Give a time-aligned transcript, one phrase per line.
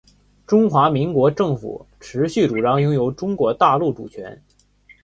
[0.47, 4.41] 中华民国政府持续主张拥有中国大陆主权